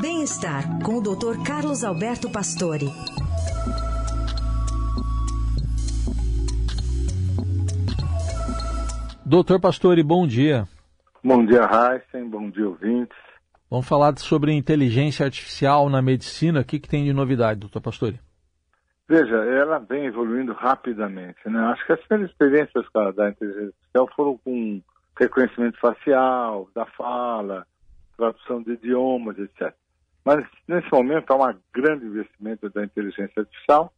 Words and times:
Bem-estar 0.00 0.82
com 0.82 0.96
o 0.96 1.00
Dr. 1.02 1.44
Carlos 1.46 1.84
Alberto 1.84 2.32
Pastore. 2.32 2.86
Doutor 9.26 9.60
Pastore, 9.60 10.02
bom 10.02 10.26
dia. 10.26 10.66
Bom 11.22 11.44
dia, 11.44 11.68
Heisen. 11.68 12.30
Bom 12.30 12.48
dia, 12.48 12.66
ouvintes. 12.66 13.16
Vamos 13.70 13.86
falar 13.86 14.16
sobre 14.18 14.52
inteligência 14.52 15.26
artificial 15.26 15.90
na 15.90 16.00
medicina. 16.00 16.60
O 16.60 16.64
que, 16.64 16.80
que 16.80 16.88
tem 16.88 17.04
de 17.04 17.12
novidade, 17.12 17.60
doutor 17.60 17.82
Pastore? 17.82 18.18
Veja, 19.06 19.36
ela 19.36 19.78
vem 19.80 20.06
evoluindo 20.06 20.54
rapidamente. 20.54 21.40
Né? 21.44 21.60
Acho 21.60 21.84
que 21.84 21.92
as 21.92 22.00
primeiras 22.06 22.30
experiências 22.30 22.86
da 23.14 23.28
inteligência 23.28 23.66
artificial 23.66 24.08
foram 24.16 24.38
com 24.38 24.80
reconhecimento 25.18 25.78
facial, 25.78 26.70
da 26.74 26.86
fala, 26.86 27.66
tradução 28.16 28.62
de 28.62 28.72
idiomas, 28.72 29.38
etc. 29.38 29.74
Mas 30.30 30.46
nesse 30.68 30.88
momento 30.92 31.28
há 31.32 31.48
um 31.48 31.58
grande 31.74 32.06
investimento 32.06 32.70
da 32.70 32.84
inteligência 32.84 33.40
artificial 33.40 33.92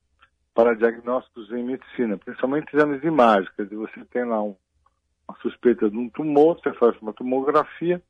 para 0.54 0.74
diagnósticos 0.74 1.50
em 1.50 1.62
medicina, 1.62 2.16
principalmente 2.16 2.74
exames 2.74 3.02
de 3.02 3.06
imagem. 3.06 3.50
Quer 3.54 3.64
dizer, 3.64 3.76
você 3.76 4.02
tem 4.06 4.24
lá 4.24 4.42
um, 4.42 4.56
uma 5.28 5.36
suspeita 5.42 5.90
de 5.90 5.98
um 5.98 6.08
tumor, 6.08 6.58
você 6.58 6.72
faz 6.72 6.96
uma 7.02 7.12
tomografia, 7.12 8.02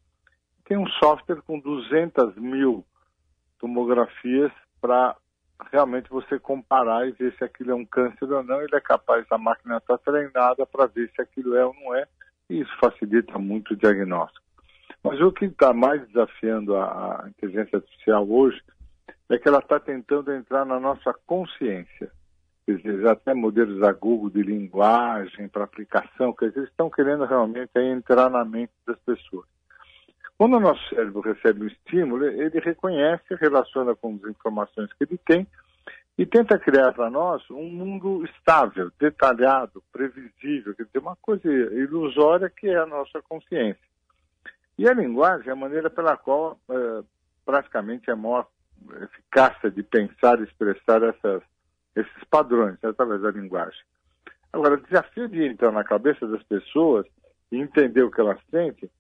tem 0.65 0.79
um 0.79 0.87
software 1.03 1.43
com 1.43 1.59
200 1.59 2.37
mil 2.37 2.87
tomografias 3.59 4.53
para 4.81 5.17
realmente 5.73 6.09
você 6.09 6.39
comparar 6.39 7.09
e 7.09 7.11
ver 7.11 7.35
se 7.37 7.43
aquilo 7.43 7.73
é 7.73 7.75
um 7.75 7.85
câncer 7.85 8.33
ou 8.33 8.45
não. 8.45 8.63
Ele 8.63 8.77
é 8.77 8.81
capaz, 8.81 9.27
a 9.33 9.37
máquina 9.37 9.79
está 9.79 9.99
treinada 9.99 10.65
para 10.65 10.87
ver 10.87 11.11
se 11.11 11.21
aquilo 11.21 11.57
é 11.57 11.67
ou 11.67 11.75
não 11.75 11.93
é, 11.97 12.07
e 12.49 12.61
isso 12.61 12.73
facilita 12.79 13.37
muito 13.37 13.75
o 13.75 13.77
diagnóstico. 13.77 14.47
Mas 15.03 15.21
o 15.21 15.33
que 15.33 15.47
está 15.47 15.73
mais 15.73 16.07
desafiando 16.09 16.77
a, 16.77 17.25
inteligência 17.29 17.77
artificial 17.79 18.29
hoje 18.31 18.61
é 19.29 19.39
que 19.39 19.49
ela 19.49 19.59
está 19.59 19.81
tentando 19.81 20.33
entrar 20.33 20.65
na 20.65 20.79
nossa 20.79 21.13
consciência. 21.27 22.11
Quer 22.65 22.77
dizer, 22.77 23.09
até 23.09 23.35
modelos 23.35 23.81
da 23.81 23.93
Google 23.93 24.31
de 24.31 24.43
linguagem 24.43 25.49
para 25.49 25.65
aplicação, 25.65 26.35
dizer, 26.41 26.59
eles 26.59 26.71
estão 26.71 26.89
querendo 26.89 27.25
realmente 27.25 27.71
entrar 27.77 28.31
na 28.31 28.45
mente 28.45 28.73
das 28.87 28.99
pessoas. 29.01 29.47
Quando 30.39 30.57
o 30.57 30.61
nosso 30.61 30.89
cérebro 30.89 31.21
recebe 31.21 31.65
um 31.65 31.67
estímulo, 31.67 32.25
ele 32.25 32.61
reconhece, 32.61 33.35
relaciona 33.35 33.95
com 33.95 34.19
as 34.23 34.31
informações 34.31 34.93
que 34.93 35.05
ele 35.05 35.19
tem 35.19 35.47
e 36.17 36.27
tenta 36.27 36.59
criar 36.59 36.93
para 36.93 37.11
nós 37.11 37.43
um 37.51 37.65
mundo 37.65 38.25
estável, 38.25 38.91
detalhado, 38.99 39.83
previsível, 39.93 40.75
quer 40.75 40.85
dizer, 40.85 40.99
uma 40.99 41.17
coisa 41.17 41.49
ilusória 41.49 42.51
que 42.51 42.69
é 42.69 42.77
a 42.77 42.87
nossa 42.87 43.21
consciência. 43.23 43.93
E 44.83 44.89
a 44.89 44.95
linguagem 44.95 45.49
é 45.49 45.53
a 45.53 45.55
maneira 45.55 45.89
pela 45.89 46.17
qual 46.17 46.59
é, 46.69 47.05
praticamente 47.47 48.11
é 48.11 48.15
a 48.15 48.17
maior 48.17 48.49
eficácia 49.01 49.71
de 49.71 49.81
pensar 49.81 50.41
e 50.41 50.43
expressar 50.43 51.05
essas, 51.05 51.41
esses 51.95 52.25
padrões 52.29 52.77
né, 52.83 52.91
através 52.91 53.23
da 53.23 53.31
linguagem. 53.31 53.81
Agora, 54.53 54.75
o 54.75 54.81
desafio 54.81 55.29
de 55.29 55.47
entrar 55.47 55.71
na 55.71 55.85
cabeça 55.85 56.27
das 56.27 56.43
pessoas 56.43 57.07
e 57.53 57.59
entender 57.59 58.03
o 58.03 58.11
que 58.11 58.21
elas 58.21 58.41
sentem, 58.51 58.91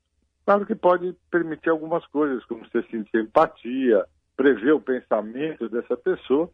claro 0.46 0.64
que 0.64 0.76
pode 0.76 1.16
permitir 1.28 1.70
algumas 1.70 2.06
coisas, 2.06 2.44
como 2.44 2.64
você 2.64 2.84
sentir 2.84 3.24
empatia, 3.24 4.06
prever 4.36 4.74
o 4.74 4.80
pensamento 4.80 5.68
dessa 5.68 5.96
pessoa 5.96 6.48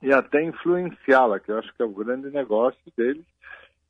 e 0.00 0.12
até 0.12 0.40
influenciá-la, 0.44 1.40
que 1.40 1.50
eu 1.50 1.58
acho 1.58 1.74
que 1.74 1.82
é 1.82 1.84
o 1.84 1.90
grande 1.90 2.30
negócio 2.30 2.80
deles. 2.96 3.26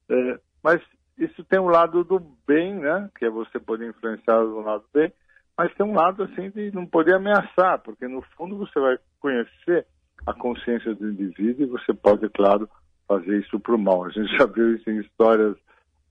É, 0.09 0.41
mas 0.63 0.81
isso 1.19 1.45
tem 1.45 1.59
um 1.59 1.69
lado 1.69 2.05
do 2.05 2.21
bem, 2.47 2.75
né? 2.75 3.11
Que 3.19 3.27
é 3.27 3.31
você 3.31 3.59
poder 3.59 3.89
influenciar 3.89 4.39
do 4.41 4.61
lado 4.61 4.85
bem, 4.93 5.13
mas 5.57 5.75
tem 5.75 5.87
um 5.87 5.95
lado 5.95 6.23
assim 6.23 6.51
de 6.51 6.71
não 6.75 6.87
poder 6.87 7.15
ameaçar, 7.15 7.79
porque 7.81 8.07
no 8.07 8.23
fundo 8.37 8.59
você 8.59 8.79
vai 8.79 8.99
conhecer 9.21 9.87
a 10.27 10.35
consciência 10.35 10.95
do 10.95 11.09
indivíduo 11.09 11.67
e 11.67 11.71
você 11.71 11.95
pode, 11.95 12.29
claro, 12.31 12.69
fazer 13.07 13.39
isso 13.39 13.59
para 13.61 13.75
o 13.75 13.79
mal. 13.79 14.05
A 14.05 14.11
gente 14.11 14.29
já 14.37 14.47
viu 14.47 14.75
isso 14.75 14.91
em 14.91 15.01
histórias 15.01 15.57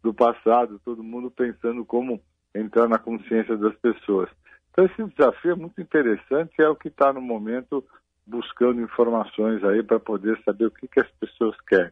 do 0.01 0.13
passado, 0.13 0.79
todo 0.83 1.03
mundo 1.03 1.29
pensando 1.31 1.83
como 1.85 2.21
entrar 2.53 2.87
na 2.87 2.97
consciência 2.97 3.57
das 3.57 3.75
pessoas. 3.75 4.29
Então 4.71 4.85
esse 4.85 5.03
desafio 5.15 5.51
é 5.51 5.55
muito 5.55 5.79
interessante 5.81 6.53
é 6.59 6.67
o 6.67 6.75
que 6.75 6.89
está 6.89 7.11
no 7.13 7.21
momento 7.21 7.83
buscando 8.25 8.81
informações 8.81 9.63
aí 9.63 9.83
para 9.83 9.99
poder 9.99 10.39
saber 10.43 10.65
o 10.65 10.71
que, 10.71 10.87
que 10.87 10.99
as 10.99 11.09
pessoas 11.11 11.55
querem. 11.61 11.91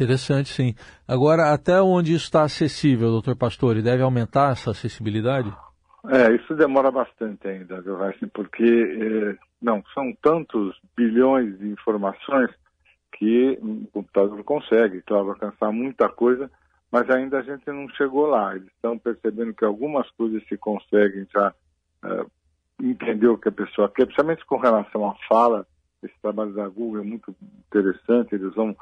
Interessante, 0.00 0.48
sim. 0.48 0.74
Agora, 1.06 1.52
até 1.52 1.78
onde 1.82 2.14
isso 2.14 2.24
está 2.24 2.42
acessível, 2.42 3.10
doutor 3.10 3.36
Pastore? 3.36 3.82
Deve 3.82 4.02
aumentar 4.02 4.52
essa 4.52 4.70
acessibilidade? 4.70 5.52
É, 6.08 6.34
isso 6.34 6.54
demora 6.54 6.90
bastante 6.90 7.46
ainda, 7.46 7.82
viu, 7.82 7.98
porque 8.32 8.64
é, 8.64 9.36
não, 9.60 9.84
são 9.92 10.10
tantos 10.22 10.74
bilhões 10.96 11.58
de 11.58 11.68
informações 11.68 12.48
que 13.12 13.58
o 13.60 13.86
computador 13.92 14.42
consegue, 14.42 15.02
claro, 15.02 15.28
alcançar 15.28 15.70
muita 15.70 16.08
coisa, 16.08 16.50
mas 16.90 17.10
ainda 17.10 17.40
a 17.40 17.42
gente 17.42 17.66
não 17.66 17.86
chegou 17.90 18.24
lá. 18.24 18.56
Eles 18.56 18.68
estão 18.68 18.96
percebendo 18.96 19.52
que 19.52 19.66
algumas 19.66 20.10
coisas 20.12 20.42
se 20.48 20.56
conseguem 20.56 21.26
já 21.30 21.52
é, 22.06 22.24
entender 22.82 23.28
o 23.28 23.36
que 23.36 23.50
a 23.50 23.52
pessoa 23.52 23.90
quer, 23.90 24.06
principalmente 24.06 24.46
com 24.46 24.56
relação 24.56 25.10
à 25.10 25.14
fala. 25.28 25.66
Esse 26.02 26.14
trabalho 26.22 26.54
da 26.54 26.66
Google 26.66 27.02
é 27.02 27.04
muito 27.04 27.36
interessante, 27.68 28.34
eles 28.34 28.54
vão 28.54 28.74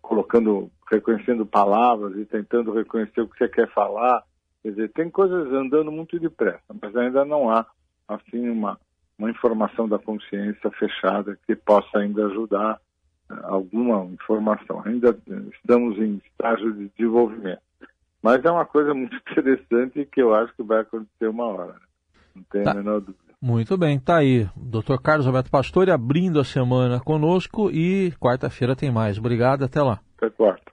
colocando, 0.00 0.70
reconhecendo 0.90 1.44
palavras 1.44 2.16
e 2.16 2.24
tentando 2.24 2.72
reconhecer 2.72 3.20
o 3.20 3.28
que 3.28 3.38
você 3.38 3.48
quer 3.48 3.68
falar. 3.72 4.22
Quer 4.62 4.70
dizer, 4.70 4.92
tem 4.92 5.10
coisas 5.10 5.52
andando 5.52 5.92
muito 5.92 6.18
depressa, 6.18 6.74
mas 6.82 6.96
ainda 6.96 7.24
não 7.24 7.50
há, 7.50 7.66
assim, 8.08 8.48
uma, 8.48 8.78
uma 9.18 9.30
informação 9.30 9.88
da 9.88 9.98
consciência 9.98 10.70
fechada 10.72 11.38
que 11.46 11.54
possa 11.54 11.98
ainda 11.98 12.26
ajudar 12.26 12.80
uh, 13.30 13.34
alguma 13.44 14.04
informação. 14.06 14.82
Ainda 14.84 15.16
estamos 15.52 15.98
em 15.98 16.20
estágio 16.24 16.72
de 16.72 16.88
desenvolvimento. 16.96 17.62
Mas 18.22 18.44
é 18.44 18.50
uma 18.50 18.66
coisa 18.66 18.92
muito 18.92 19.14
interessante 19.30 20.04
que 20.06 20.20
eu 20.20 20.34
acho 20.34 20.54
que 20.54 20.62
vai 20.62 20.80
acontecer 20.80 21.28
uma 21.28 21.46
hora. 21.46 21.74
Né? 21.74 21.80
Não 22.34 22.42
tem 22.44 22.62
tá. 22.64 22.72
a 22.72 22.74
menor 22.74 23.00
dúvida. 23.00 23.25
Muito 23.46 23.78
bem, 23.78 23.96
tá 23.96 24.16
aí. 24.16 24.44
Dr. 24.56 24.96
Carlos 25.00 25.24
Alberto 25.24 25.52
Pastore 25.52 25.92
abrindo 25.92 26.40
a 26.40 26.44
semana 26.44 26.98
conosco 26.98 27.70
e 27.70 28.10
quarta-feira 28.18 28.74
tem 28.74 28.90
mais. 28.90 29.18
Obrigado, 29.18 29.64
até 29.64 29.80
lá. 29.80 30.00
Até 30.16 30.28
quarta. 30.30 30.72